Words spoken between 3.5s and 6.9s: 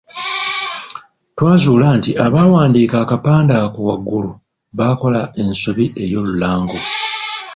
ako waggulu baakola ensobi ey’olulango.